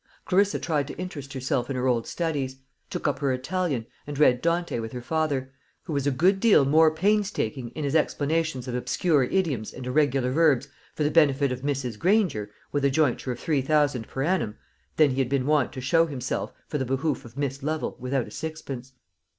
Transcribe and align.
Clarissa 0.25 0.57
tried 0.57 0.87
to 0.87 0.97
interest 0.97 1.33
herself 1.33 1.69
in 1.69 1.75
her 1.75 1.85
old 1.85 2.07
studies; 2.07 2.55
took 2.89 3.07
up 3.07 3.19
her 3.19 3.31
Italian, 3.31 3.85
and 4.07 4.17
read 4.17 4.41
Dante 4.41 4.79
with 4.79 4.93
her 4.93 5.01
father, 5.03 5.51
who 5.83 5.93
was 5.93 6.07
a 6.07 6.09
good 6.09 6.39
deal 6.39 6.65
more 6.65 6.89
painstaking 6.89 7.69
in 7.75 7.83
his 7.83 7.95
explanations 7.95 8.67
of 8.67 8.73
obscure 8.73 9.25
idioms 9.25 9.71
and 9.71 9.85
irregular 9.85 10.31
verbs 10.31 10.67
for 10.95 11.03
the 11.03 11.11
benefit 11.11 11.51
of 11.51 11.61
Mrs. 11.61 11.99
Granger 11.99 12.49
with 12.71 12.83
a 12.83 12.89
jointure 12.89 13.31
of 13.33 13.39
three 13.39 13.61
thousand 13.61 14.07
per 14.07 14.23
annum, 14.23 14.55
than 14.97 15.11
he 15.11 15.19
had 15.19 15.29
been 15.29 15.45
wont 15.45 15.71
to 15.73 15.81
show 15.81 16.07
himself 16.07 16.51
for 16.67 16.79
the 16.79 16.85
behoof 16.85 17.23
of 17.23 17.37
Miss 17.37 17.61
Lovel 17.61 17.95
without 17.99 18.25
a 18.25 18.31
sixpence. 18.31 18.93